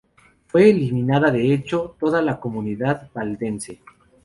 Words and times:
Fue 0.47 0.67
eliminada, 0.71 1.29
de 1.29 1.53
hecho, 1.53 1.95
toda 1.99 2.23
la 2.23 2.39
comunidad 2.39 3.11
valdense. 3.13 3.83